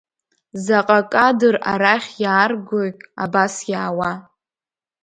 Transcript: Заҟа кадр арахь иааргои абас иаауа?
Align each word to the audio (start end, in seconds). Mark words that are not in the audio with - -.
Заҟа 0.65 0.99
кадр 1.13 1.55
арахь 1.71 2.09
иааргои 2.23 2.89
абас 3.23 3.55
иаауа? 3.71 4.11